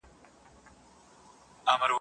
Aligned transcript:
ايا 1.65 1.73
خطر 1.73 1.81
سته؟ 1.81 1.87